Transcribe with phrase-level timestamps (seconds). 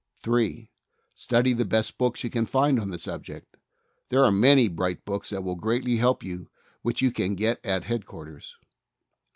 [0.17, 0.71] 3.
[1.13, 3.55] Study the best books you can find on the subject.
[4.09, 6.49] There are many bright books that will greatly help you
[6.81, 8.55] which you can get at Headquarters.